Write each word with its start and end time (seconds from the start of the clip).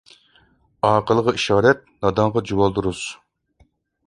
ئاقىلغا 0.89 1.33
ئىشارەت، 1.39 1.85
نادانغا 2.07 2.45
جۇۋالدۇرۇز. 2.53 3.05